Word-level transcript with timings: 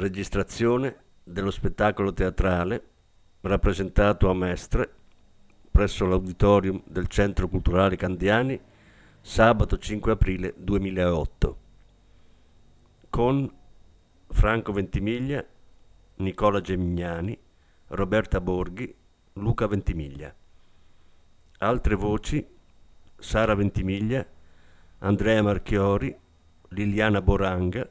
Registrazione 0.00 0.96
dello 1.22 1.50
spettacolo 1.50 2.14
teatrale 2.14 2.82
rappresentato 3.42 4.30
a 4.30 4.34
Mestre 4.34 4.90
presso 5.70 6.06
l'auditorium 6.06 6.80
del 6.86 7.06
Centro 7.06 7.48
Culturale 7.48 7.96
Candiani 7.96 8.58
sabato 9.20 9.76
5 9.76 10.12
aprile 10.12 10.54
2008 10.56 11.56
con 13.10 13.52
Franco 14.28 14.72
Ventimiglia, 14.72 15.44
Nicola 16.14 16.62
Gemignani, 16.62 17.38
Roberta 17.88 18.40
Borghi, 18.40 18.94
Luca 19.34 19.66
Ventimiglia. 19.66 20.34
Altre 21.58 21.94
voci 21.94 22.48
Sara 23.18 23.54
Ventimiglia, 23.54 24.26
Andrea 25.00 25.42
Marchiori, 25.42 26.16
Liliana 26.68 27.20
Boranga, 27.20 27.86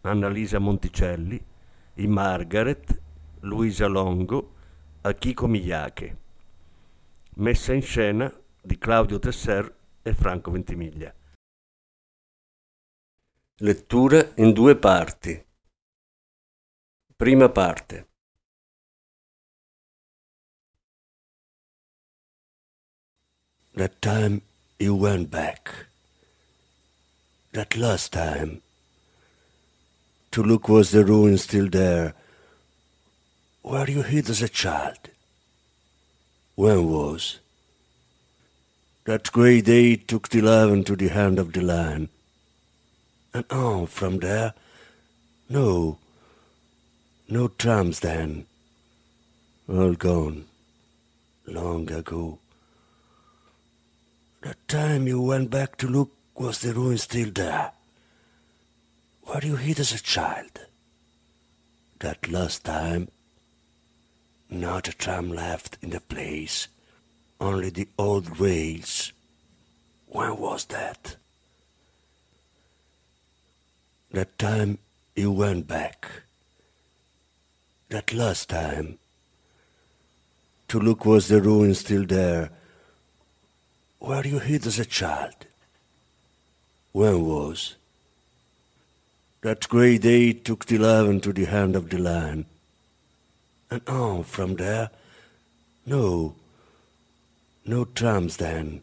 Annalisa 0.00 0.58
Monticelli, 0.58 1.50
i 1.94 2.06
Margaret, 2.06 3.00
Luisa 3.40 3.86
Longo, 3.86 4.54
Akiko 5.02 5.46
Miyake. 5.46 6.16
Messa 7.34 7.72
in 7.72 7.82
scena 7.82 8.32
di 8.60 8.78
Claudio 8.78 9.18
Tesser 9.18 9.74
e 10.02 10.14
Franco 10.14 10.50
Ventimiglia. 10.50 11.14
Lettura 13.56 14.32
in 14.36 14.52
due 14.52 14.76
parti. 14.76 15.44
Prima 17.16 17.48
parte. 17.48 18.08
That 23.74 24.00
time 24.00 24.42
you 24.76 24.94
went 24.96 25.28
back. 25.28 25.90
that 27.52 27.76
last 27.76 28.12
time. 28.12 28.62
To 30.32 30.42
look 30.42 30.66
was 30.66 30.92
the 30.92 31.04
ruin 31.04 31.36
still 31.36 31.68
there, 31.68 32.14
where 33.60 33.88
you 33.90 34.00
hid 34.00 34.30
as 34.30 34.40
a 34.40 34.48
child. 34.48 35.10
When 36.54 36.88
was? 36.88 37.38
That 39.04 39.30
grey 39.30 39.60
day 39.60 39.96
took 39.96 40.30
the 40.30 40.38
eleven 40.38 40.84
to 40.84 40.96
the 40.96 41.08
hand 41.08 41.38
of 41.38 41.52
the 41.52 41.60
lion. 41.60 42.08
And 43.34 43.44
on 43.50 43.86
from 43.88 44.20
there, 44.20 44.54
no, 45.50 45.98
no 47.28 47.48
trams 47.48 48.00
then, 48.00 48.46
all 49.68 49.92
gone, 49.92 50.46
long 51.46 51.90
ago. 51.92 52.38
That 54.40 54.56
time 54.66 55.06
you 55.06 55.20
went 55.20 55.50
back 55.50 55.76
to 55.76 55.88
look 55.88 56.10
was 56.34 56.60
the 56.60 56.72
ruin 56.72 56.96
still 56.96 57.30
there? 57.30 57.72
Where 59.32 59.46
you 59.46 59.56
hid 59.56 59.80
as 59.80 59.94
a 59.94 60.02
child? 60.02 60.60
That 62.00 62.30
last 62.30 62.64
time, 62.64 63.08
not 64.50 64.88
a 64.88 64.92
tram 64.92 65.32
left 65.32 65.78
in 65.80 65.88
the 65.88 66.00
place, 66.00 66.68
only 67.40 67.70
the 67.70 67.88
old 67.96 68.38
rails. 68.38 69.10
When 70.06 70.36
was 70.36 70.66
that? 70.66 71.16
That 74.10 74.38
time 74.38 74.76
you 75.16 75.32
went 75.32 75.66
back. 75.66 76.10
That 77.88 78.12
last 78.12 78.50
time. 78.50 78.98
To 80.68 80.78
look 80.78 81.06
was 81.06 81.28
the 81.28 81.40
ruin 81.40 81.72
still 81.72 82.04
there, 82.04 82.50
where 83.98 84.26
you 84.26 84.40
hid 84.40 84.66
as 84.66 84.78
a 84.78 84.84
child. 84.84 85.46
When 86.92 87.24
was? 87.24 87.76
That 89.42 89.68
grey 89.68 89.98
day 89.98 90.32
took 90.32 90.66
the 90.66 90.76
eleven 90.76 91.20
to 91.22 91.32
the 91.32 91.46
hand 91.46 91.74
of 91.74 91.90
the 91.90 91.98
lion. 91.98 92.46
And 93.72 93.82
on 93.88 94.22
from 94.22 94.54
there, 94.54 94.90
no, 95.84 96.36
no 97.66 97.84
trams 97.84 98.36
then. 98.36 98.82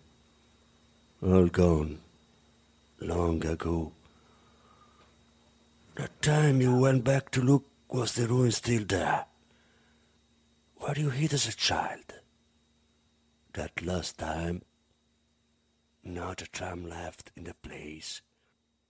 All 1.24 1.47
gone, 1.47 2.00
long 3.00 3.46
ago. 3.46 3.94
That 5.96 6.22
time 6.22 6.59
you 6.59 6.76
went 6.76 7.06
back 7.06 7.31
to 7.31 7.41
look, 7.41 7.64
was 7.90 8.16
the 8.16 8.28
ruin 8.28 8.52
still 8.52 8.84
there? 8.84 9.26
Where 10.76 11.00
you 11.00 11.09
hid 11.09 11.34
as 11.34 11.47
a 11.47 11.56
child? 11.56 12.03
That 13.53 13.81
last 13.81 14.18
time, 14.18 14.64
not 16.03 16.41
a 16.41 16.47
tram 16.47 16.90
left 16.90 17.31
in 17.38 17.46
the 17.46 17.53
place, 17.53 18.22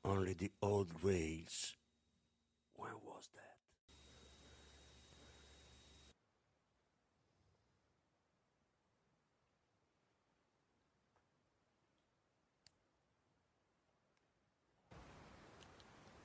only 0.04 0.34
the 0.34 0.52
old 0.62 0.88
rails. 1.02 1.76
When 2.76 2.94
was 3.04 3.30
that? 3.34 3.58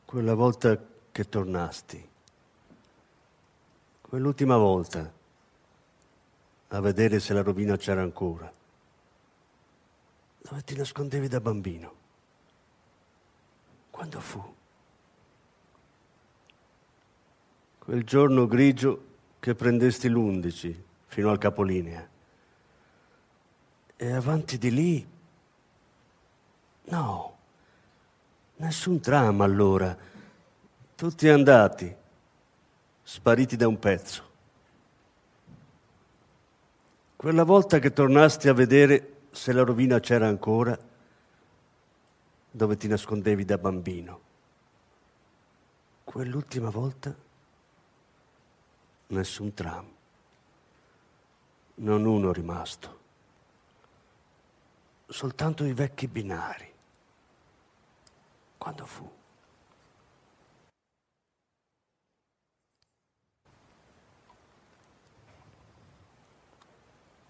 Quella 0.04 0.34
volta 0.34 0.78
che 1.10 1.28
tornasti, 1.28 2.08
quell'ultima 4.00 4.56
volta, 4.56 5.12
a 6.68 6.80
vedere 6.80 7.20
se 7.20 7.32
la 7.32 7.42
rovina 7.42 7.76
c'era 7.76 8.02
ancora 8.02 8.52
dove 10.48 10.62
ti 10.62 10.76
nascondevi 10.76 11.26
da 11.28 11.40
bambino. 11.40 12.03
Quando 14.04 14.20
fu? 14.20 14.54
Quel 17.78 18.04
giorno 18.04 18.46
grigio 18.46 19.04
che 19.40 19.54
prendesti 19.54 20.10
l'undici 20.10 20.84
fino 21.06 21.30
al 21.30 21.38
capolinea. 21.38 22.06
E 23.96 24.12
avanti 24.12 24.58
di 24.58 24.70
lì? 24.70 25.08
No, 26.84 27.36
nessun 28.56 29.00
tram 29.00 29.40
allora. 29.40 29.96
Tutti 30.94 31.26
andati, 31.30 31.96
spariti 33.02 33.56
da 33.56 33.66
un 33.66 33.78
pezzo. 33.78 34.22
Quella 37.16 37.44
volta 37.44 37.78
che 37.78 37.90
tornasti 37.94 38.48
a 38.48 38.52
vedere 38.52 39.12
se 39.30 39.54
la 39.54 39.62
rovina 39.62 39.98
c'era 39.98 40.28
ancora, 40.28 40.78
dove 42.56 42.76
ti 42.76 42.86
nascondevi 42.86 43.44
da 43.44 43.58
bambino. 43.58 44.20
Quell'ultima 46.04 46.70
volta 46.70 47.12
nessun 49.08 49.52
tram, 49.54 49.84
non 51.76 52.04
uno 52.04 52.32
rimasto, 52.32 53.00
soltanto 55.08 55.64
i 55.64 55.72
vecchi 55.72 56.06
binari. 56.06 56.72
Quando 58.56 58.86
fu? 58.86 59.10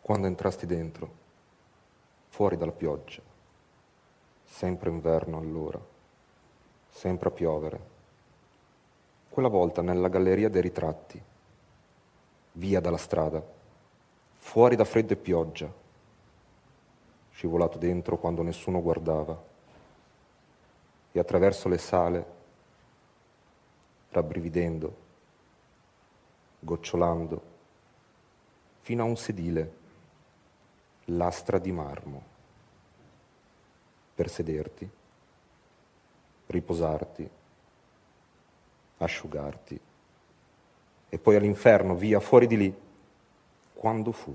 Quando 0.03 0.27
entrasti 0.27 0.67
dentro 0.67 1.23
fuori 2.29 2.59
dalla 2.59 2.73
pioggia. 2.73 3.33
Sempre 4.55 4.89
inverno 4.89 5.37
allora, 5.37 5.81
sempre 6.89 7.29
a 7.29 7.33
piovere. 7.33 7.81
Quella 9.29 9.49
volta 9.49 9.83
nella 9.83 10.07
galleria 10.07 10.49
dei 10.49 10.63
ritratti, 10.63 11.21
via 12.53 12.79
dalla 12.79 12.97
strada, 12.97 13.45
fuori 14.37 14.77
da 14.77 14.85
freddo 14.85 15.13
e 15.13 15.17
pioggia, 15.17 15.69
scivolato 17.33 17.79
dentro 17.79 18.17
quando 18.17 18.43
nessuno 18.43 18.81
guardava, 18.81 19.43
e 21.11 21.19
attraverso 21.19 21.69
le 21.69 21.79
sale, 21.79 22.27
rabbrividendo, 24.11 24.97
gocciolando, 26.61 27.43
fino 28.83 29.03
a 29.03 29.07
un 29.07 29.17
sedile 29.17 29.73
lastra 31.07 31.59
di 31.59 31.73
marmo 31.73 32.34
per 34.15 34.31
sederti, 34.31 34.89
riposarti, 36.47 37.29
asciugarti. 38.99 39.81
E 41.09 41.19
poi 41.19 41.37
all'inferno, 41.37 41.95
via, 41.95 42.21
fuori 42.21 42.47
di 42.47 42.57
lì. 42.57 42.75
Quando 43.75 44.13
fu? 44.13 44.35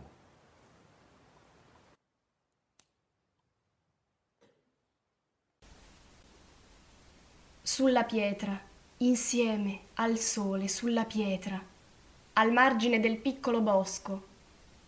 Sulla 7.61 8.03
pietra, 8.03 8.59
insieme 8.97 9.79
al 9.95 10.17
sole, 10.17 10.67
sulla 10.67 11.05
pietra, 11.05 11.61
al 12.33 12.51
margine 12.51 12.99
del 12.99 13.17
piccolo 13.17 13.61
bosco, 13.61 14.27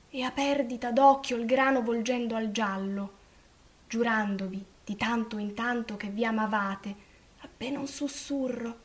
e 0.10 0.24
a 0.24 0.32
perdita 0.32 0.92
d'occhio 0.92 1.38
il 1.38 1.46
grano 1.46 1.82
volgendo 1.82 2.36
al 2.36 2.52
giallo, 2.52 3.20
giurandovi 3.88 4.66
di 4.84 4.96
tanto 4.96 5.38
in 5.38 5.54
tanto 5.54 5.98
che 5.98 6.08
vi 6.08 6.26
amavate, 6.26 6.96
appena 7.42 7.80
un 7.80 7.88
sussurro, 7.88 8.76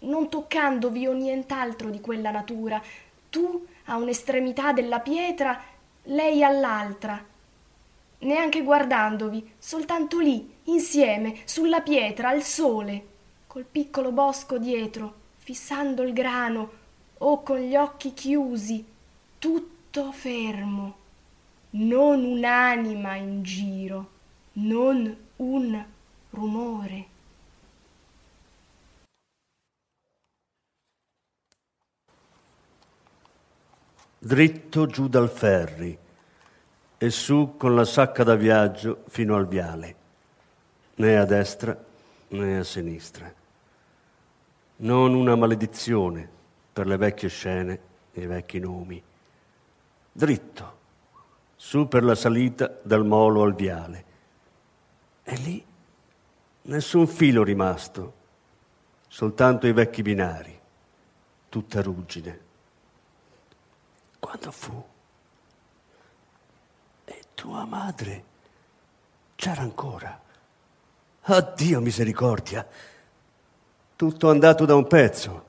non 0.00 0.28
toccandovi 0.28 1.06
o 1.06 1.12
nient'altro 1.12 1.90
di 1.90 2.00
quella 2.00 2.30
natura, 2.30 2.82
tu 3.28 3.66
a 3.84 3.96
un'estremità 3.96 4.72
della 4.72 5.00
pietra, 5.00 5.60
lei 6.04 6.42
all'altra, 6.42 7.22
neanche 8.20 8.62
guardandovi, 8.62 9.52
soltanto 9.58 10.18
lì, 10.18 10.56
insieme, 10.64 11.40
sulla 11.44 11.80
pietra, 11.80 12.28
al 12.28 12.42
sole, 12.42 13.06
col 13.46 13.64
piccolo 13.64 14.10
bosco 14.12 14.58
dietro, 14.58 15.14
fissando 15.36 16.02
il 16.02 16.12
grano, 16.12 16.78
o 17.18 17.42
con 17.42 17.58
gli 17.58 17.76
occhi 17.76 18.14
chiusi, 18.14 18.84
tutto 19.38 20.12
fermo, 20.12 20.96
non 21.70 22.24
un'anima 22.24 23.16
in 23.16 23.42
giro, 23.42 24.08
non 24.60 25.16
un 25.36 25.84
rumore. 26.30 27.06
Dritto 34.18 34.86
giù 34.86 35.08
dal 35.08 35.30
ferri 35.30 35.96
e 36.98 37.10
su 37.10 37.54
con 37.56 37.74
la 37.74 37.86
sacca 37.86 38.22
da 38.22 38.34
viaggio 38.34 39.04
fino 39.08 39.34
al 39.34 39.48
viale, 39.48 39.94
né 40.96 41.16
a 41.16 41.24
destra 41.24 41.76
né 42.28 42.58
a 42.58 42.64
sinistra. 42.64 43.32
Non 44.76 45.14
una 45.14 45.36
maledizione 45.36 46.28
per 46.72 46.86
le 46.86 46.98
vecchie 46.98 47.28
scene 47.30 47.80
e 48.12 48.22
i 48.22 48.26
vecchi 48.26 48.58
nomi. 48.58 49.02
Dritto, 50.12 50.78
su 51.56 51.88
per 51.88 52.04
la 52.04 52.14
salita 52.14 52.78
dal 52.82 53.06
molo 53.06 53.42
al 53.42 53.54
viale. 53.54 54.08
E 55.32 55.36
lì 55.36 55.64
nessun 56.62 57.06
filo 57.06 57.44
rimasto, 57.44 58.14
soltanto 59.06 59.68
i 59.68 59.72
vecchi 59.72 60.02
binari, 60.02 60.60
tutta 61.48 61.80
ruggine. 61.80 62.40
Quando 64.18 64.50
fu? 64.50 64.84
E 67.04 67.22
tua 67.32 67.64
madre 67.64 68.24
c'era 69.36 69.62
ancora. 69.62 70.20
Addio 71.20 71.80
misericordia. 71.80 72.66
Tutto 73.94 74.30
andato 74.30 74.64
da 74.64 74.74
un 74.74 74.88
pezzo 74.88 75.44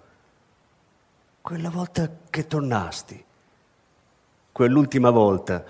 quella 1.42 1.72
volta 1.72 2.08
che 2.30 2.46
tornasti, 2.46 3.26
quell'ultima 4.52 5.10
volta, 5.10 5.66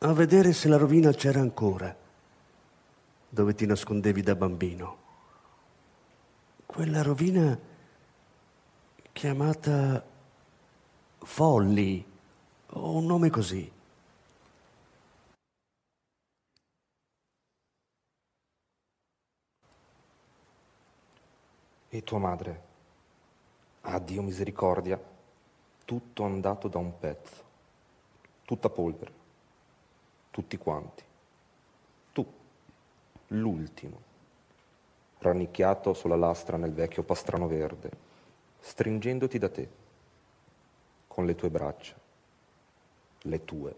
a 0.00 0.12
vedere 0.12 0.52
se 0.52 0.68
la 0.68 0.76
rovina 0.76 1.12
c'era 1.12 1.40
ancora, 1.40 1.96
dove 3.30 3.54
ti 3.54 3.64
nascondevi 3.64 4.22
da 4.22 4.34
bambino. 4.34 4.98
Quella 6.66 7.02
rovina 7.02 7.58
chiamata 9.12 10.04
Folli, 11.18 12.04
o 12.70 12.96
un 12.96 13.06
nome 13.06 13.30
così. 13.30 13.70
E 21.92 22.02
tua 22.04 22.18
madre? 22.18 22.62
Ah, 23.82 23.98
Dio 23.98 24.22
misericordia, 24.22 25.00
tutto 25.84 26.24
andato 26.24 26.68
da 26.68 26.78
un 26.78 26.98
pezzo, 26.98 27.44
tutta 28.44 28.68
polvere, 28.68 29.12
tutti 30.30 30.56
quanti. 30.56 31.09
L'ultimo, 33.32 34.00
rannicchiato 35.18 35.94
sulla 35.94 36.16
lastra 36.16 36.56
nel 36.56 36.72
vecchio 36.72 37.02
pastrano 37.04 37.46
verde, 37.46 37.90
stringendoti 38.58 39.38
da 39.38 39.48
te, 39.48 39.68
con 41.06 41.26
le 41.26 41.34
tue 41.34 41.50
braccia, 41.50 41.94
le 43.22 43.44
tue, 43.44 43.74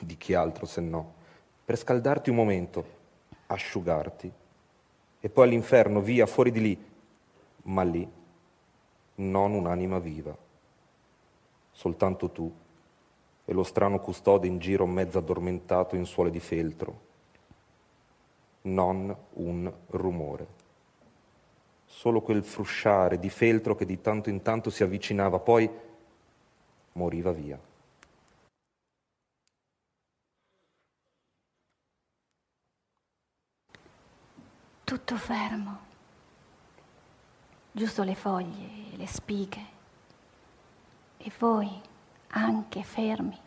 di 0.00 0.16
chi 0.16 0.34
altro 0.34 0.64
se 0.64 0.80
no, 0.80 1.14
per 1.64 1.76
scaldarti 1.76 2.30
un 2.30 2.36
momento, 2.36 2.84
asciugarti, 3.46 4.32
e 5.20 5.28
poi 5.28 5.44
all'inferno, 5.44 6.00
via, 6.00 6.26
fuori 6.26 6.50
di 6.50 6.60
lì, 6.60 6.90
ma 7.64 7.82
lì 7.82 8.10
non 9.16 9.52
un'anima 9.52 9.98
viva, 9.98 10.36
soltanto 11.70 12.30
tu 12.30 12.52
e 13.44 13.52
lo 13.52 13.62
strano 13.62 14.00
custode 14.00 14.46
in 14.46 14.58
giro 14.58 14.86
mezzo 14.86 15.18
addormentato 15.18 15.96
in 15.96 16.06
suole 16.06 16.30
di 16.30 16.40
feltro, 16.40 17.12
non 18.66 19.14
un 19.34 19.72
rumore, 19.88 20.46
solo 21.84 22.20
quel 22.20 22.42
frusciare 22.42 23.18
di 23.18 23.30
feltro 23.30 23.74
che 23.74 23.86
di 23.86 24.00
tanto 24.00 24.30
in 24.30 24.42
tanto 24.42 24.70
si 24.70 24.82
avvicinava, 24.82 25.38
poi 25.38 25.70
moriva 26.92 27.32
via. 27.32 27.58
Tutto 34.84 35.16
fermo. 35.16 35.92
Giusto 37.72 38.02
le 38.04 38.14
foglie 38.14 38.84
le 38.96 39.06
spighe, 39.06 39.66
e 41.18 41.32
voi 41.38 41.80
anche 42.28 42.82
fermi 42.82 43.38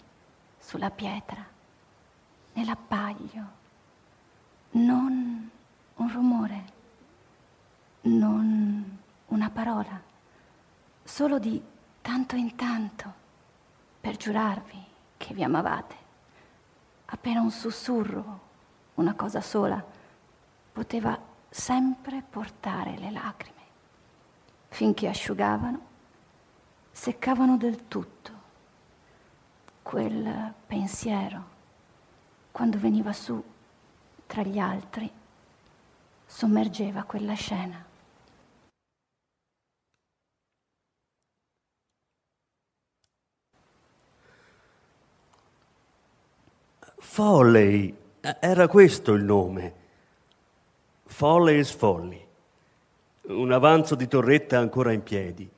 sulla 0.57 0.89
pietra, 0.89 1.45
nell'abbaglio, 2.53 3.65
non 4.71 5.49
un 5.95 6.11
rumore, 6.11 6.63
non 8.01 8.97
una 9.27 9.49
parola, 9.49 10.01
solo 11.03 11.39
di 11.39 11.61
tanto 12.01 12.35
in 12.35 12.55
tanto 12.55 13.13
per 13.99 14.17
giurarvi 14.17 14.85
che 15.17 15.33
vi 15.33 15.43
amavate. 15.43 15.95
Appena 17.05 17.41
un 17.41 17.51
sussurro, 17.51 18.41
una 18.95 19.13
cosa 19.13 19.41
sola, 19.41 19.83
poteva 20.71 21.19
sempre 21.49 22.21
portare 22.21 22.97
le 22.97 23.11
lacrime 23.11 23.55
finché 24.69 25.07
asciugavano, 25.07 25.79
seccavano 26.91 27.57
del 27.57 27.87
tutto 27.87 28.31
quel 29.81 30.53
pensiero 30.67 31.55
quando 32.51 32.77
veniva 32.77 33.13
su 33.13 33.41
tra 34.27 34.43
gli 34.43 34.59
altri, 34.59 35.11
sommergeva 36.25 37.03
quella 37.03 37.33
scena. 37.33 37.85
Foley, 46.99 47.97
era 48.39 48.67
questo 48.67 49.13
il 49.13 49.23
nome. 49.23 49.73
Foley's 51.05 51.71
Folly 51.71 52.25
un 53.27 53.51
avanzo 53.51 53.95
di 53.95 54.07
torretta 54.07 54.57
ancora 54.57 54.91
in 54.91 55.03
piedi. 55.03 55.49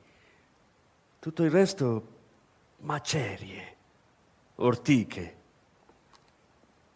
Tutto 1.18 1.42
il 1.42 1.50
resto 1.50 2.06
macerie, 2.78 3.76
ortiche. 4.56 5.36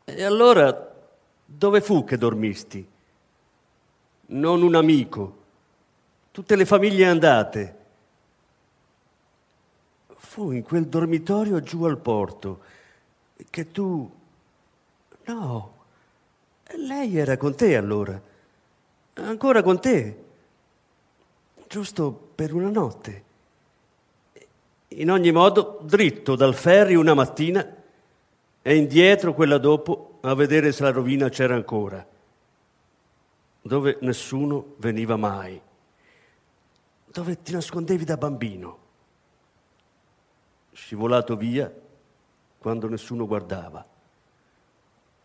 E 0.04 0.24
allora 0.24 0.93
dove 1.44 1.80
fu 1.80 2.04
che 2.04 2.16
dormisti? 2.16 2.86
Non 4.26 4.62
un 4.62 4.74
amico, 4.74 5.36
tutte 6.30 6.56
le 6.56 6.64
famiglie 6.64 7.06
andate. 7.06 7.76
Fu 10.16 10.50
in 10.50 10.62
quel 10.62 10.86
dormitorio 10.86 11.60
giù 11.60 11.84
al 11.84 11.98
porto 11.98 12.60
che 13.50 13.70
tu... 13.70 14.10
No, 15.26 15.74
lei 16.76 17.16
era 17.16 17.36
con 17.36 17.54
te 17.54 17.76
allora, 17.76 18.20
ancora 19.14 19.62
con 19.62 19.80
te 19.80 20.22
giusto 21.68 22.30
per 22.34 22.54
una 22.54 22.68
notte. 22.68 23.22
In 24.88 25.10
ogni 25.10 25.32
modo, 25.32 25.80
dritto 25.82 26.36
dal 26.36 26.54
ferri 26.54 26.94
una 26.94 27.14
mattina 27.14 27.66
e 28.62 28.76
indietro 28.76 29.34
quella 29.34 29.58
dopo 29.58 30.13
a 30.30 30.34
vedere 30.34 30.72
se 30.72 30.82
la 30.82 30.90
rovina 30.90 31.28
c'era 31.28 31.54
ancora, 31.54 32.06
dove 33.60 33.98
nessuno 34.00 34.74
veniva 34.78 35.16
mai. 35.16 35.60
dove 37.14 37.40
ti 37.42 37.52
nascondevi 37.52 38.04
da 38.04 38.16
bambino. 38.16 38.78
Scivolato 40.72 41.36
via 41.36 41.72
quando 42.58 42.88
nessuno 42.88 43.24
guardava. 43.24 43.86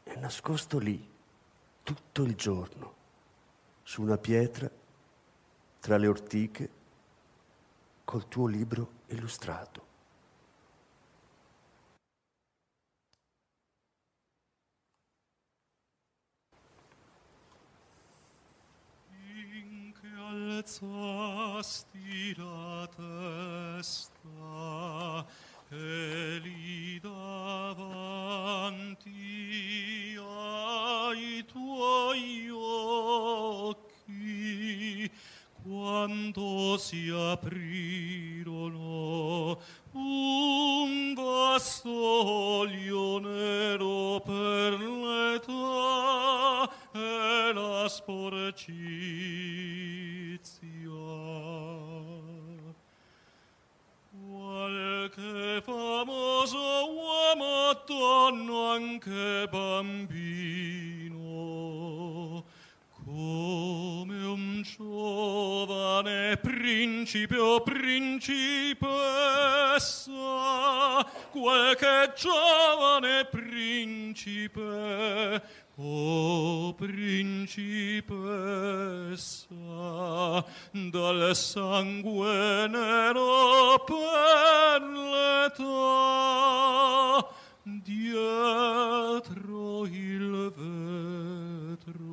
E 0.03 0.15
nascosto 0.18 0.77
lì 0.77 1.03
tutto 1.82 2.22
il 2.22 2.36
giorno, 2.36 2.94
su 3.82 4.03
una 4.03 4.20
pietra, 4.20 4.70
tra 5.79 5.98
le 5.98 6.08
ortiche, 6.08 6.70
col 8.03 8.27
tuo 8.27 8.46
libro 8.46 8.91
illustrato. 9.08 9.88
Alzasti 20.50 22.34
la 22.36 22.88
testa 22.96 24.18
e 25.70 26.39
lì 26.41 27.00
davanti 27.00 27.77
ai 30.18 31.46
tuoi 31.46 32.50
occhi 32.51 33.89
quando 35.62 36.77
si 36.77 37.10
aprirono 37.10 38.79
un 39.91 41.13
vasto 41.13 41.99
principessa, 68.18 70.10
qualche 71.32 72.13
giovane 72.16 73.25
principe 73.25 74.62
o 75.75 76.74
principessa, 76.74 77.54
dal 80.72 81.36
sangue 81.36 82.68
nero 82.68 83.84
per 83.86 84.82
l'età, 85.51 85.63
dietro 87.63 88.25
il 89.86 90.51
vetro, 90.56 92.10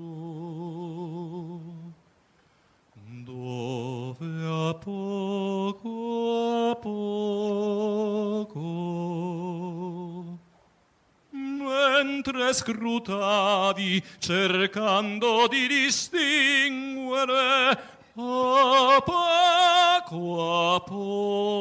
mentre 12.27 12.53
scrutavi 12.53 14.03
cercando 14.19 15.47
di 15.49 15.69
distinguere 15.69 17.79
a 18.15 19.03
poco 19.05 20.75
a 20.75 20.81
poco. 20.81 21.55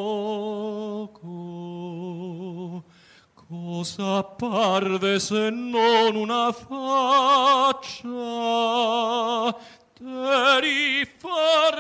Cosa 3.48 4.18
apparve 4.18 5.20
se 5.20 5.52
non 5.52 6.16
una 6.16 6.52
faccia? 6.52 8.10
T'eri 9.94 10.95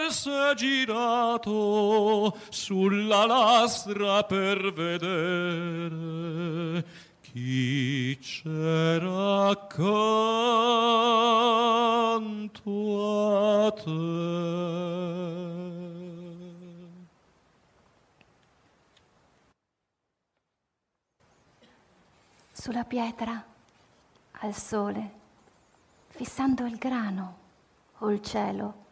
forse 0.05 0.53
girato 0.55 2.37
sulla 2.49 3.25
lastra 3.25 4.23
per 4.23 4.71
vedere 4.71 6.85
chi 7.21 8.15
c'era 8.21 9.47
accanto 9.47 9.65
a 13.65 13.71
te. 13.71 14.53
Sulla 22.51 22.83
pietra, 22.83 23.43
al 24.41 24.53
sole, 24.53 25.11
fissando 26.09 26.65
il 26.65 26.77
grano 26.77 27.37
o 27.99 28.11
il 28.11 28.21
cielo, 28.21 28.84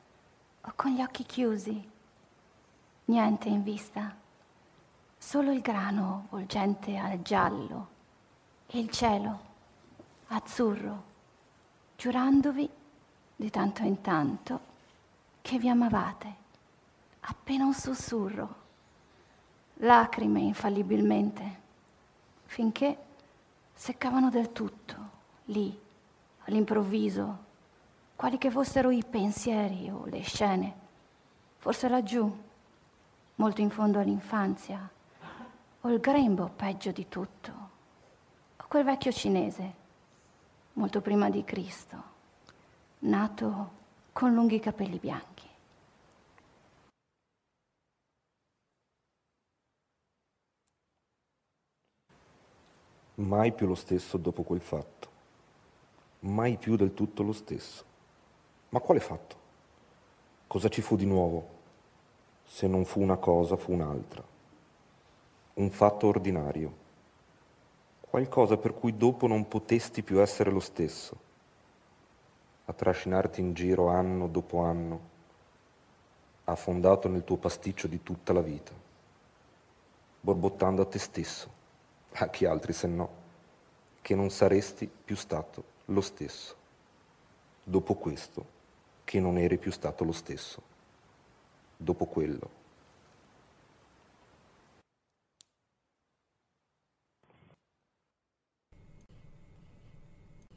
o 0.65 0.73
con 0.75 0.91
gli 0.91 1.01
occhi 1.01 1.23
chiusi, 1.23 1.89
niente 3.05 3.49
in 3.49 3.63
vista, 3.63 4.15
solo 5.17 5.51
il 5.51 5.61
grano 5.61 6.27
volgente 6.29 6.97
al 6.97 7.21
giallo 7.21 7.87
e 8.67 8.79
il 8.79 8.89
cielo 8.89 9.51
azzurro, 10.27 11.03
giurandovi 11.97 12.69
di 13.35 13.49
tanto 13.49 13.83
in 13.83 14.01
tanto 14.01 14.71
che 15.41 15.57
vi 15.57 15.67
amavate, 15.67 16.35
appena 17.21 17.65
un 17.65 17.73
sussurro, 17.73 18.61
lacrime 19.75 20.39
infallibilmente, 20.39 21.61
finché 22.45 22.97
seccavano 23.73 24.29
del 24.29 24.51
tutto, 24.53 25.09
lì, 25.45 25.77
all'improvviso, 26.45 27.51
quali 28.15 28.37
che 28.37 28.51
fossero 28.51 28.89
i 28.91 29.03
pensieri 29.03 29.89
o 29.89 30.05
le 30.05 30.21
scene, 30.21 30.73
forse 31.57 31.87
laggiù, 31.89 32.29
molto 33.35 33.61
in 33.61 33.69
fondo 33.69 33.99
all'infanzia, 33.99 34.89
o 35.81 35.89
il 35.89 35.99
grembo 35.99 36.49
peggio 36.55 36.91
di 36.91 37.07
tutto 37.09 37.71
quel 38.73 38.85
vecchio 38.85 39.11
cinese, 39.11 39.73
molto 40.73 40.99
prima 40.99 41.29
di 41.29 41.43
Cristo, 41.43 42.03
nato 43.01 43.71
con 44.11 44.33
lunghi 44.33 44.57
capelli 44.59 44.97
bianchi. 44.97 45.47
Mai 53.13 53.53
più 53.53 53.67
lo 53.67 53.75
stesso 53.75 54.17
dopo 54.17 54.41
quel 54.41 54.61
fatto, 54.61 55.09
mai 56.21 56.57
più 56.57 56.75
del 56.75 56.95
tutto 56.95 57.21
lo 57.21 57.31
stesso. 57.31 57.92
Ma 58.73 58.79
quale 58.79 58.99
fatto? 58.99 59.35
Cosa 60.47 60.67
ci 60.67 60.81
fu 60.81 60.95
di 60.95 61.05
nuovo? 61.05 61.47
Se 62.43 62.65
non 62.65 62.85
fu 62.85 63.01
una 63.01 63.17
cosa, 63.17 63.55
fu 63.55 63.71
un'altra. 63.71 64.23
Un 65.53 65.69
fatto 65.69 66.07
ordinario 66.07 66.81
qualcosa 68.13 68.57
per 68.57 68.75
cui 68.75 68.95
dopo 68.95 69.25
non 69.25 69.47
potesti 69.47 70.03
più 70.03 70.21
essere 70.21 70.51
lo 70.51 70.59
stesso, 70.59 71.17
a 72.65 72.73
trascinarti 72.73 73.41
in 73.41 73.53
giro 73.53 73.87
anno 73.87 74.27
dopo 74.27 74.59
anno, 74.59 74.99
affondato 76.43 77.07
nel 77.07 77.23
tuo 77.23 77.37
pasticcio 77.37 77.87
di 77.87 78.03
tutta 78.03 78.31
la 78.31 78.41
vita, 78.41 78.71
borbottando 80.19 80.83
a 80.83 80.85
te 80.85 80.99
stesso, 80.99 81.49
a 82.11 82.27
chi 82.27 82.45
altri 82.45 82.73
se 82.73 82.85
no, 82.85 83.09
che 84.01 84.13
non 84.13 84.29
saresti 84.29 84.87
più 84.87 85.15
stato 85.15 85.63
lo 85.85 86.01
stesso, 86.01 86.55
dopo 87.63 87.95
questo, 87.95 88.52
che 89.03 89.19
non 89.19 89.37
eri 89.37 89.57
più 89.57 89.71
stato 89.71 90.03
lo 90.03 90.11
stesso, 90.11 90.61
dopo 91.77 92.05
quello 92.05 92.61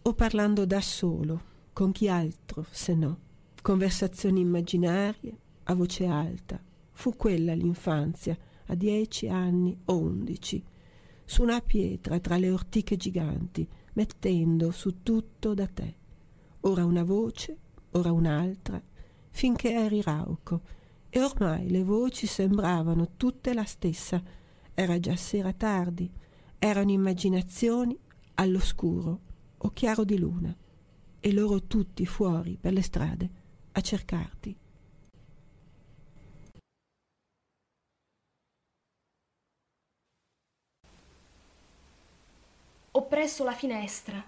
o 0.07 0.15
parlando 0.15 0.65
da 0.67 0.81
solo, 0.81 1.55
con 1.73 1.91
chi 1.91 2.09
altro 2.09 2.65
se 2.71 2.95
no, 2.95 3.19
conversazioni 3.61 4.38
immaginarie, 4.38 5.37
a 5.65 5.75
voce 5.75 6.07
alta. 6.07 6.62
Fu 6.93 7.17
quella 7.17 7.55
l'infanzia, 7.55 8.38
a 8.67 8.75
dieci 8.76 9.29
anni 9.29 9.76
o 9.87 9.99
undici, 9.99 10.62
su 11.25 11.43
una 11.43 11.61
pietra 11.61 12.21
tra 12.21 12.37
le 12.37 12.50
ortiche 12.50 12.97
giganti, 12.97 13.69
mettendo 13.95 14.71
su 14.71 15.03
tutto 15.03 15.55
da 15.55 15.67
te. 15.67 15.95
Ora 16.61 16.85
una 16.85 17.03
voce, 17.03 17.59
ora 17.97 18.12
un'altra, 18.12 18.81
finché 19.31 19.73
eri 19.73 20.03
rauco, 20.03 20.61
e 21.09 21.23
ormai 21.23 21.71
le 21.71 21.83
voci 21.83 22.26
sembravano 22.26 23.17
tutte 23.17 23.55
la 23.55 23.65
stessa. 23.65 24.23
Era 24.75 25.00
già 25.00 25.17
sera 25.17 25.53
tardi, 25.53 26.11
erano 26.59 26.91
immaginazioni 26.91 27.99
all'oscuro 28.35 29.21
o 29.59 29.71
chiaro 29.73 30.05
di 30.05 30.19
luna, 30.19 30.55
e 31.19 31.33
loro 31.33 31.62
tutti 31.62 32.05
fuori 32.05 32.59
per 32.61 32.73
le 32.73 32.83
strade 32.83 33.31
a 33.73 33.81
cercarti. 33.81 34.57
Ho 42.93 43.07
presso 43.07 43.45
la 43.45 43.53
finestra, 43.53 44.23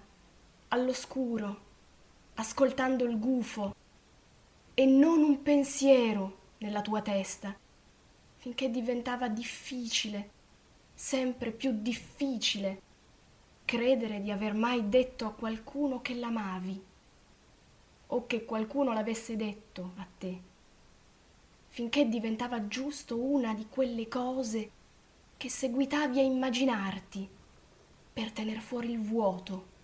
all'oscuro, 0.69 1.67
ascoltando 2.39 3.03
il 3.03 3.19
gufo, 3.19 3.75
e 4.73 4.85
non 4.85 5.21
un 5.21 5.43
pensiero 5.43 6.37
nella 6.59 6.81
tua 6.81 7.01
testa, 7.01 7.53
finché 8.37 8.71
diventava 8.71 9.27
difficile, 9.27 10.29
sempre 10.93 11.51
più 11.51 11.81
difficile, 11.81 12.81
credere 13.65 14.21
di 14.21 14.31
aver 14.31 14.53
mai 14.53 14.87
detto 14.87 15.25
a 15.25 15.33
qualcuno 15.33 16.01
che 16.01 16.15
l'amavi 16.15 16.81
o 18.07 18.25
che 18.25 18.45
qualcuno 18.45 18.93
l'avesse 18.93 19.35
detto 19.35 19.91
a 19.97 20.07
te, 20.17 20.41
finché 21.67 22.07
diventava 22.07 22.69
giusto 22.69 23.17
una 23.21 23.53
di 23.53 23.67
quelle 23.67 24.07
cose 24.07 24.71
che 25.35 25.49
seguitavi 25.49 26.19
a 26.19 26.23
immaginarti 26.23 27.29
per 28.13 28.31
tener 28.31 28.59
fuori 28.59 28.91
il 28.91 29.01
vuoto, 29.01 29.77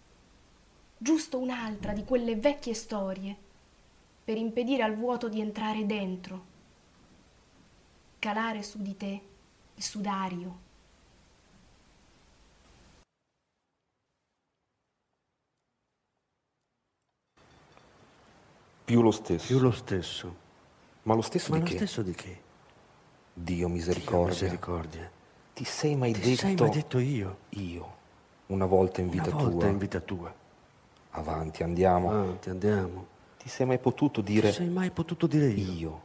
giusto 1.05 1.37
un'altra 1.37 1.93
di 1.93 2.03
quelle 2.03 2.35
vecchie 2.35 2.73
storie 2.73 3.37
per 4.23 4.37
impedire 4.37 4.81
al 4.81 4.95
vuoto 4.95 5.29
di 5.29 5.39
entrare 5.39 5.85
dentro, 5.85 6.45
calare 8.17 8.63
su 8.63 8.81
di 8.81 8.97
te 8.97 9.21
il 9.75 9.83
sudario. 9.83 10.59
Più 18.85 19.01
lo 19.01 19.11
stesso. 19.11 19.45
Più 19.45 19.59
lo 19.59 19.71
stesso. 19.71 20.35
Ma 21.03 21.13
lo 21.15 21.21
stesso 21.21 21.51
Ma 21.51 21.57
di 21.57 21.61
lo 21.61 21.67
che? 21.67 21.77
stesso 21.77 22.01
di 22.01 22.13
che? 22.13 22.41
Dio 23.33 23.67
Dio, 23.87 24.19
misericordia. 24.19 24.25
misericordia. 24.25 25.11
Ti 25.53 25.63
sei 25.63 25.95
mai 25.95 26.11
Ti 26.11 26.19
detto 26.19 26.35
sei 26.35 26.55
mai 26.55 26.69
detto 26.69 26.99
io? 26.99 27.37
io, 27.49 27.97
una 28.47 28.65
volta 28.65 29.01
in 29.01 29.09
vita 29.09 29.31
Una 29.31 29.37
volta 29.37 29.67
tua, 29.67 29.69
in 29.69 29.77
vita 29.77 29.99
tua. 30.01 30.33
Avanti, 31.15 31.63
andiamo. 31.63 32.09
Avanti, 32.09 32.49
andiamo. 32.49 33.05
Ti 33.37 33.49
sei 33.49 33.65
mai 33.65 33.79
potuto 33.79 34.21
Ti 34.23 34.31
dire 34.33 34.51
sei 34.51 34.69
mai 34.69 34.89
potuto 34.91 35.27
dire 35.27 35.47
io? 35.47 35.71
io, 35.73 36.01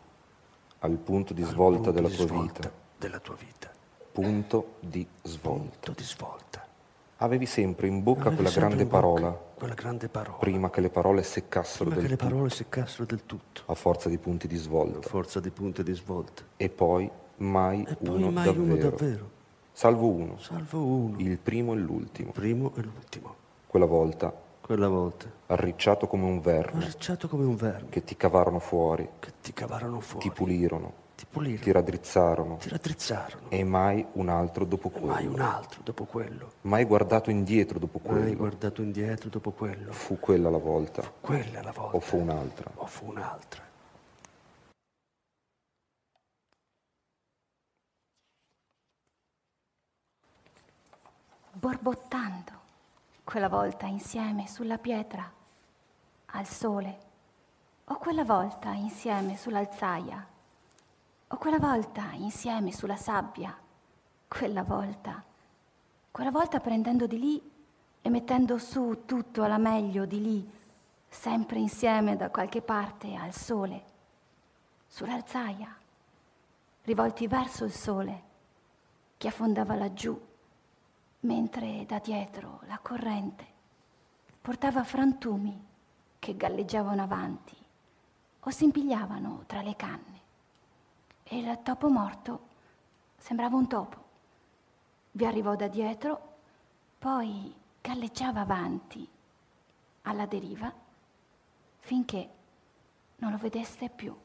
al 0.81 0.97
punto 0.97 1.33
di 1.33 1.43
Al 1.43 1.49
svolta 1.49 1.77
punto 1.77 1.91
della 1.93 2.09
di 2.09 2.17
tua 2.17 2.27
svolta 2.27 2.53
vita? 2.61 2.73
Della 2.99 3.19
tua 3.19 3.35
vita. 3.39 3.71
Punto 4.13 4.75
di 4.81 5.07
svolta. 5.23 5.61
Punto 5.71 5.93
di 5.97 6.03
svolta. 6.05 6.67
Avevi 7.23 7.47
sempre 7.47 7.87
in 7.87 8.03
bocca 8.03 8.29
Avevi 8.29 8.37
quella 8.37 8.51
grande 8.51 8.85
bocca 8.85 8.97
parola, 8.97 9.31
Quella 9.55 9.75
grande 9.75 10.09
parola. 10.09 10.39
prima 10.39 10.71
che 10.71 10.81
le 10.81 10.89
parole 10.91 11.23
seccassero 11.23 11.85
Prima 11.91 11.95
del 11.97 12.05
che 12.05 12.11
le 12.11 12.17
tutto, 12.17 12.31
parole 12.31 12.51
seccassero 12.51 13.05
del 13.05 13.27
tutto. 13.27 13.63
a 13.67 13.75
forza 13.75 14.09
di 14.09 14.17
punti 14.19 14.47
di 14.49 14.57
A 14.57 14.59
svolta. 14.59 15.09
forza 15.09 15.41
di 15.41 15.51
punti 15.51 15.83
di 15.83 15.93
svolta. 15.95 16.43
E 16.57 16.69
poi 16.71 17.11
mai 17.37 17.85
E 17.89 17.97
poi 17.97 18.17
uno 18.17 18.31
mai 18.31 18.45
davvero. 18.47 18.63
uno 18.65 18.77
davvero. 18.77 19.31
Salvo 19.73 20.09
uno, 20.09 20.39
Salvo 20.39 20.83
uno. 20.85 21.19
il 21.21 21.39
primo 21.39 21.73
e 21.75 21.77
l'ultimo. 21.77 22.29
Il 22.29 22.35
primo 22.35 22.73
e 22.77 22.81
l'ultimo. 22.83 23.35
Quella 23.67 23.87
volta, 23.87 24.35
Quella 24.71 24.87
volta. 24.87 25.27
arricciato 25.49 26.07
come 26.07 26.27
un 26.27 26.41
verme, 26.41 26.85
Arricciato 26.85 27.27
come 27.27 27.45
un 27.45 27.57
verme. 27.57 27.89
che 27.89 28.05
ti 28.05 28.17
cavarono 28.17 28.61
fuori, 28.61 29.09
Che 29.19 29.33
ti 29.41 29.53
cavarono 29.53 29.99
fuori. 29.99 30.29
ti 30.29 30.33
pulirono, 30.33 30.93
Ti 31.17 31.27
pulirono. 31.29 31.61
ti 31.65 31.73
raddrizzarono, 31.73 32.57
Ti 32.59 32.69
raddrizzarono. 32.69 33.47
e 33.51 33.65
mai 33.65 34.07
un 34.13 34.29
altro 34.29 34.65
dopo 34.65 34.93
E 34.95 35.01
mai 35.01 35.25
quello. 35.27 35.35
un 35.35 35.41
altro 35.41 35.81
dopo 35.83 36.05
quello. 36.05 36.53
Mai 36.61 36.85
guardato 36.85 37.31
indietro 37.31 37.81
dopo 37.81 37.99
Mai 38.05 38.21
quello. 38.21 38.37
guardato 38.37 38.81
indietro 38.81 39.29
dopo 39.29 39.51
quello. 39.51 39.91
Fu 39.91 40.21
quella 40.21 40.51
la 40.51 40.59
volta, 40.59 41.03
Quella 41.21 41.63
la 41.63 41.73
volta. 41.73 41.97
o 41.97 41.99
fu 41.99 42.19
un'altra. 42.19 42.71
O 42.77 42.87
fu 42.87 43.07
un'altra. 43.09 43.63
borbottando, 51.53 52.60
quella 53.25 53.49
volta 53.49 53.87
insieme 53.87 54.47
sulla 54.49 54.79
pietra, 54.79 55.31
al 56.27 56.47
sole, 56.47 56.99
o 57.85 57.97
quella 57.97 58.25
volta 58.25 58.71
insieme 58.73 59.37
sull'alzaia, 59.37 60.27
o 61.29 61.37
quella 61.37 61.59
volta 61.59 62.11
insieme 62.13 62.73
sulla 62.73 62.97
sabbia, 62.97 63.57
quella 64.29 64.63
volta, 64.63 65.23
quella 66.11 66.31
volta 66.31 66.61
prendendo 66.61 67.07
di 67.07 67.19
lì 67.19 67.51
e 68.03 68.09
mettendo 68.11 68.59
su 68.59 69.03
tutto 69.07 69.43
alla 69.43 69.59
meglio 69.59 70.07
di 70.07 70.21
lì, 70.21 70.51
sempre 71.09 71.59
insieme 71.59 72.17
da 72.17 72.31
qualche 72.31 72.63
parte 72.63 73.15
al 73.15 73.35
sole, 73.35 73.85
sull'alzaia, 74.87 75.77
rivolti 76.83 77.27
verso 77.27 77.65
il 77.65 77.73
sole 77.73 78.23
che 79.17 79.29
affondava 79.29 79.75
laggiù 79.75 80.29
mentre 81.21 81.85
da 81.87 81.99
dietro 81.99 82.61
la 82.67 82.79
corrente 82.79 83.47
portava 84.41 84.85
frantumi 84.85 85.67
che 86.19 86.37
galleggiavano 86.37 87.03
avanti 87.03 87.57
o 88.41 88.51
si 88.51 88.65
impigliavano 88.65 89.45
tra 89.47 89.61
le 89.61 89.77
canne. 89.77 90.19
E 91.23 91.39
il 91.39 91.61
topo 91.63 91.89
morto 91.89 92.49
sembrava 93.19 93.57
un 93.57 93.67
topo. 93.69 94.09
Vi 95.13 95.25
arrivò 95.25 95.57
da 95.57 95.69
dietro, 95.69 96.37
poi 96.99 97.55
galleggiava 97.81 98.41
avanti 98.41 99.07
alla 100.03 100.27
deriva 100.27 100.73
finché 101.81 102.29
non 103.17 103.33
lo 103.33 103.37
vedeste 103.37 103.91
più. 103.91 104.17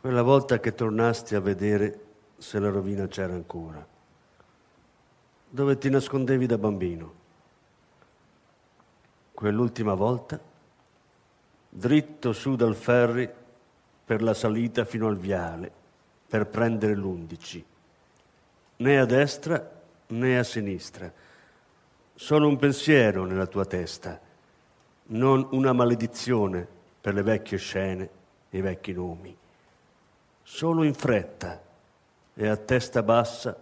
Quella 0.00 0.22
volta 0.22 0.60
che 0.60 0.76
tornasti 0.76 1.34
a 1.34 1.40
vedere 1.40 2.00
se 2.38 2.60
la 2.60 2.68
rovina 2.68 3.08
c'era 3.08 3.32
ancora. 3.32 3.84
Dove 5.50 5.76
ti 5.76 5.90
nascondevi 5.90 6.46
da 6.46 6.56
bambino. 6.56 7.12
Quell'ultima 9.34 9.94
volta, 9.94 10.38
dritto 11.68 12.32
su 12.32 12.54
dal 12.54 12.76
ferry 12.76 13.28
per 14.04 14.22
la 14.22 14.34
salita 14.34 14.84
fino 14.84 15.08
al 15.08 15.16
viale, 15.16 15.68
per 16.28 16.46
prendere 16.46 16.94
l'undici. 16.94 17.64
Né 18.76 19.00
a 19.00 19.04
destra 19.04 19.80
né 20.06 20.38
a 20.38 20.44
sinistra. 20.44 21.12
Solo 22.14 22.46
un 22.46 22.56
pensiero 22.56 23.24
nella 23.24 23.46
tua 23.46 23.64
testa, 23.64 24.20
non 25.06 25.48
una 25.50 25.72
maledizione 25.72 26.64
per 27.00 27.14
le 27.14 27.22
vecchie 27.22 27.58
scene 27.58 28.10
e 28.48 28.58
i 28.58 28.60
vecchi 28.60 28.92
nomi 28.92 29.36
solo 30.50 30.82
in 30.82 30.94
fretta 30.94 31.62
e 32.32 32.48
a 32.48 32.56
testa 32.56 33.02
bassa 33.02 33.54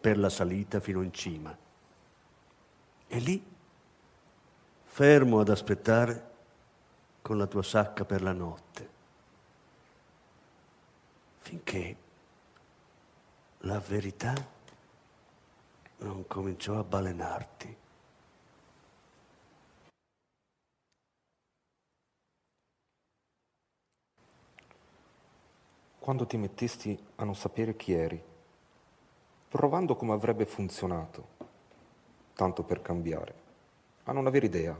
per 0.00 0.18
la 0.18 0.28
salita 0.28 0.78
fino 0.78 1.00
in 1.00 1.12
cima. 1.12 1.56
E 3.08 3.18
lì, 3.18 3.42
fermo 4.84 5.40
ad 5.40 5.48
aspettare 5.48 6.32
con 7.22 7.38
la 7.38 7.46
tua 7.46 7.62
sacca 7.62 8.04
per 8.04 8.22
la 8.22 8.32
notte, 8.32 8.88
finché 11.38 11.96
la 13.60 13.80
verità 13.80 14.34
non 15.98 16.26
cominciò 16.26 16.78
a 16.78 16.84
balenarti. 16.84 17.76
Quando 26.04 26.26
ti 26.26 26.36
mettesti 26.36 27.02
a 27.14 27.24
non 27.24 27.34
sapere 27.34 27.76
chi 27.76 27.94
eri, 27.94 28.22
provando 29.48 29.96
come 29.96 30.12
avrebbe 30.12 30.44
funzionato, 30.44 31.28
tanto 32.34 32.62
per 32.62 32.82
cambiare, 32.82 33.34
a 34.02 34.12
non 34.12 34.26
avere 34.26 34.44
idea, 34.44 34.78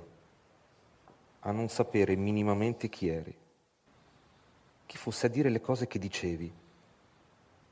a 1.41 1.51
non 1.51 1.71
sapere 1.71 2.15
minimamente 2.15 2.91
chi 2.91 3.09
eri, 3.09 3.35
chi 4.85 4.99
fosse 4.99 5.25
a 5.25 5.31
dire 5.31 5.49
le 5.49 5.63
cose 5.63 5.87
che 5.87 5.99
dicevi, 5.99 6.53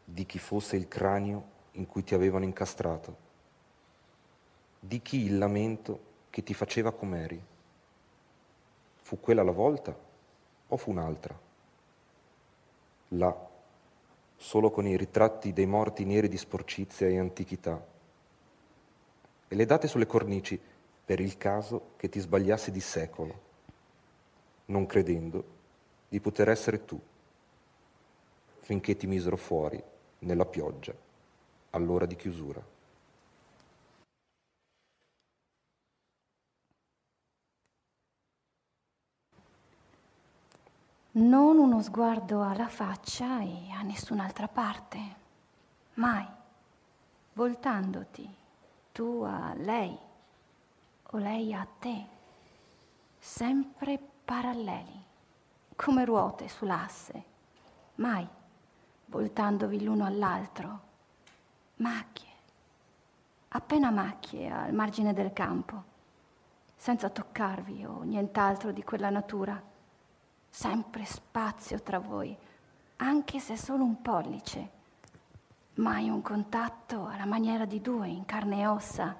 di 0.02 0.24
chi 0.24 0.38
fosse 0.38 0.76
il 0.76 0.88
cranio 0.88 1.44
in 1.72 1.86
cui 1.86 2.02
ti 2.02 2.14
avevano 2.14 2.46
incastrato, 2.46 3.16
di 4.80 5.02
chi 5.02 5.24
il 5.24 5.36
lamento 5.36 6.00
che 6.30 6.42
ti 6.42 6.54
faceva 6.54 6.90
com'eri. 6.90 7.44
Fu 9.02 9.20
quella 9.20 9.42
la 9.42 9.52
volta 9.52 9.94
o 10.68 10.76
fu 10.78 10.90
un'altra? 10.90 11.50
Là, 13.14 13.36
solo 14.36 14.70
con 14.70 14.86
i 14.86 14.96
ritratti 14.96 15.52
dei 15.52 15.66
morti 15.66 16.04
neri 16.04 16.28
di 16.28 16.38
sporcizia 16.38 17.08
e 17.08 17.18
antichità, 17.18 17.84
e 19.48 19.54
le 19.54 19.66
date 19.66 19.86
sulle 19.86 20.06
cornici 20.06 20.58
per 21.04 21.20
il 21.20 21.36
caso 21.36 21.90
che 21.96 22.08
ti 22.08 22.20
sbagliassi 22.20 22.70
di 22.70 22.80
secolo, 22.80 23.40
non 24.66 24.86
credendo 24.86 25.44
di 26.08 26.20
poter 26.20 26.48
essere 26.48 26.86
tu, 26.86 26.98
finché 28.60 28.96
ti 28.96 29.06
misero 29.06 29.36
fuori 29.36 29.82
nella 30.20 30.46
pioggia 30.46 30.94
all'ora 31.70 32.06
di 32.06 32.16
chiusura. 32.16 32.64
Non 41.14 41.58
uno 41.58 41.82
sguardo 41.82 42.42
alla 42.42 42.68
faccia 42.68 43.42
e 43.42 43.70
a 43.70 43.82
nessun'altra 43.82 44.48
parte. 44.48 44.98
Mai. 45.94 46.26
Voltandoti, 47.34 48.34
tu 48.92 49.22
a 49.22 49.52
lei 49.54 49.94
o 51.02 51.18
lei 51.18 51.52
a 51.52 51.66
te. 51.78 52.06
Sempre 53.18 53.98
paralleli, 54.24 55.04
come 55.76 56.06
ruote 56.06 56.48
sull'asse. 56.48 57.24
Mai 57.96 58.26
voltandovi 59.04 59.84
l'uno 59.84 60.06
all'altro. 60.06 60.80
Macchie. 61.76 62.30
Appena 63.48 63.90
macchie 63.90 64.50
al 64.50 64.72
margine 64.72 65.12
del 65.12 65.34
campo, 65.34 65.82
senza 66.74 67.10
toccarvi 67.10 67.84
o 67.84 68.00
nient'altro 68.00 68.72
di 68.72 68.82
quella 68.82 69.10
natura 69.10 69.71
sempre 70.54 71.06
spazio 71.06 71.80
tra 71.80 71.98
voi, 71.98 72.36
anche 72.96 73.40
se 73.40 73.56
solo 73.56 73.84
un 73.84 74.02
pollice, 74.02 74.70
mai 75.76 76.10
un 76.10 76.20
contatto 76.20 77.06
alla 77.06 77.24
maniera 77.24 77.64
di 77.64 77.80
due 77.80 78.08
in 78.08 78.26
carne 78.26 78.60
e 78.60 78.66
ossa, 78.66 79.18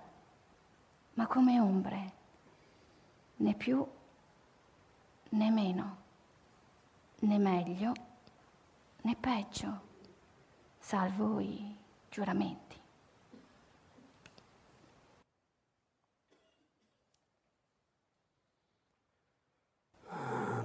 ma 1.15 1.27
come 1.27 1.59
ombre, 1.59 2.13
né 3.37 3.55
più 3.55 3.85
né 5.31 5.51
meno, 5.51 5.97
né 7.21 7.39
meglio 7.39 7.93
né 9.01 9.17
peggio, 9.17 9.81
salvo 10.79 11.41
i 11.41 11.75
giuramenti. 12.11 12.62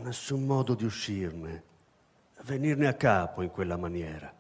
Nessun 0.08 0.46
modo 0.46 0.74
di 0.74 0.86
uscirne, 0.86 1.64
venirne 2.44 2.88
a 2.88 2.94
capo 2.94 3.42
in 3.42 3.52
quella 3.52 3.78
maniera. 3.78 4.34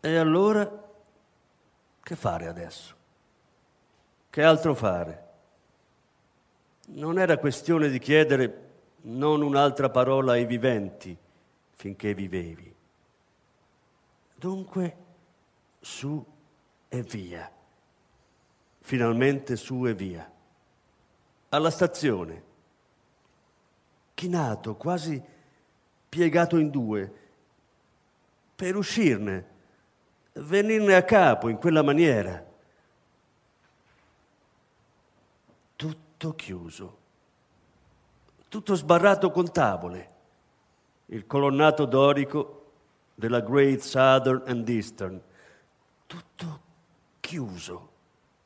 E 0.00 0.16
allora 0.16 0.84
che 2.02 2.16
fare 2.16 2.48
adesso? 2.48 2.94
Che 4.28 4.42
altro 4.42 4.74
fare? 4.74 5.24
Non 6.88 7.18
era 7.18 7.38
questione 7.38 7.88
di 7.88 7.98
chiedere 7.98 8.64
non 9.02 9.42
un'altra 9.42 9.90
parola 9.90 10.32
ai 10.32 10.44
viventi 10.44 11.16
finché 11.74 12.14
vivevi. 12.14 12.74
Dunque, 14.34 14.96
su 15.80 16.24
e 16.88 17.02
via. 17.02 17.50
Finalmente 18.80 19.56
su 19.56 19.86
e 19.86 19.94
via. 19.94 20.30
Alla 21.48 21.70
stazione 21.70 22.54
chinato, 24.16 24.76
quasi 24.76 25.22
piegato 26.08 26.56
in 26.56 26.70
due, 26.70 27.12
per 28.56 28.74
uscirne, 28.74 29.46
venirne 30.32 30.94
a 30.94 31.04
capo 31.04 31.50
in 31.50 31.58
quella 31.58 31.82
maniera. 31.82 32.42
Tutto 35.76 36.34
chiuso, 36.34 36.98
tutto 38.48 38.74
sbarrato 38.74 39.30
con 39.30 39.52
tavole, 39.52 40.10
il 41.06 41.26
colonnato 41.26 41.84
dorico 41.84 42.72
della 43.14 43.40
Great 43.40 43.80
Southern 43.80 44.44
and 44.46 44.66
Eastern, 44.66 45.20
tutto 46.06 46.60
chiuso, 47.20 47.90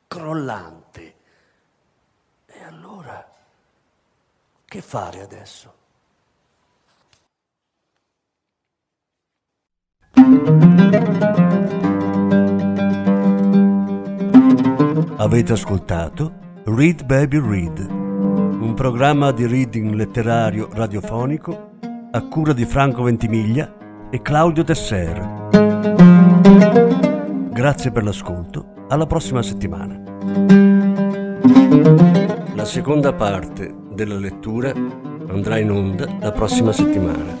crollante. 0.07 1.15
E 2.45 2.63
allora... 2.63 3.39
Che 4.71 4.79
fare 4.79 5.21
adesso? 5.21 5.73
Avete 15.17 15.51
ascoltato 15.51 16.33
Read 16.63 17.03
Baby 17.03 17.41
Read, 17.41 17.79
un 17.89 18.73
programma 18.73 19.33
di 19.33 19.45
reading 19.45 19.93
letterario 19.93 20.69
radiofonico 20.71 21.71
a 22.09 22.21
cura 22.29 22.53
di 22.53 22.63
Franco 22.63 23.03
Ventimiglia 23.03 24.07
e 24.09 24.21
Claudio 24.21 24.63
Tesser. 24.63 25.49
Grazie 27.51 27.91
per 27.91 28.03
l'ascolto, 28.05 28.85
alla 28.87 29.05
prossima 29.05 29.41
settimana. 29.41 30.01
La 32.55 32.63
seconda 32.63 33.11
parte 33.11 33.79
della 33.93 34.17
lettura 34.17 34.73
andrà 35.27 35.57
in 35.57 35.71
onda 35.71 36.07
la 36.19 36.31
prossima 36.31 36.71
settimana. 36.71 37.39